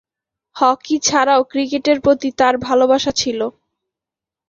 Hockey 0.55 0.95
ছাড়াও 0.99 1.41
ক্রিকেটের 1.43 1.97
প্রতি 2.01 2.29
তার 2.39 2.53
ভালোবাসা 2.67 3.11
ছিল। 3.11 3.39